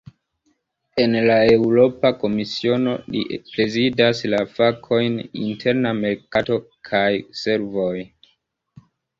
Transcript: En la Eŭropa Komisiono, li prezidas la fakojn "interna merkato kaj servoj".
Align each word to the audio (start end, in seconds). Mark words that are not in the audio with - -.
En 1.01 1.11
la 1.25 1.35
Eŭropa 1.57 2.11
Komisiono, 2.23 2.95
li 3.15 3.21
prezidas 3.51 4.23
la 4.35 4.41
fakojn 4.55 5.21
"interna 5.45 5.95
merkato 6.01 6.59
kaj 6.91 7.09
servoj". 7.45 7.95